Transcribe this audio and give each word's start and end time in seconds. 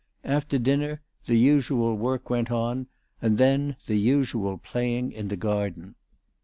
After 0.23 0.57
dinner 0.57 0.99
the 1.27 1.37
usual 1.37 1.93
work 1.95 2.27
went 2.27 2.49
on, 2.49 2.87
and 3.21 3.37
then 3.37 3.75
the 3.85 3.99
usual 3.99 4.57
playing 4.57 5.11
in 5.11 5.27
the 5.27 5.37
garden. 5.37 5.93